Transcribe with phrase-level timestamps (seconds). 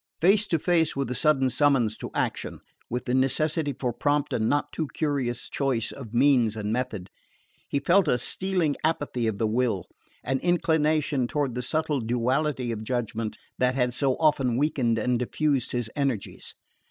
[0.19, 2.57] Face to face with the sudden summons to action,
[2.89, 7.11] with the necessity for prompt and not too curious choice of means and method,
[7.69, 9.85] he felt a stealing apathy of the will,
[10.23, 15.71] an inclination toward the subtle duality of judgment that had so often weakened and diffused
[15.71, 16.55] his energies.